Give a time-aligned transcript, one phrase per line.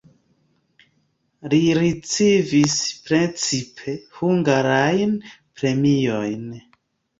[1.53, 2.79] Li ricevis
[3.11, 6.53] precipe hungarajn premiojn.